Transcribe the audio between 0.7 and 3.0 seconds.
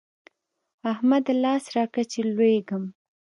احمده! لاس راکړه چې لوېږم.